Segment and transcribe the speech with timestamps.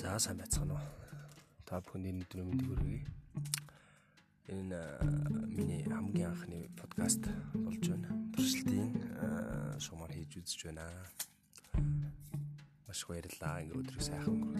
[0.00, 0.88] сайн байцгаана уу?
[1.68, 3.04] Та бүхэнд энэ өдрийн мэнд хүргэе.
[4.48, 4.80] Энэ
[5.52, 8.08] миний хамгийн анхны подкаст болж байна.
[8.32, 8.96] Туршилтын
[9.76, 10.88] шуумар хийж үзэж байна.
[12.88, 13.60] Маш баярлалаа.
[13.60, 14.59] Ингээ өдрийг сайхан өнгөрүүлээрэй.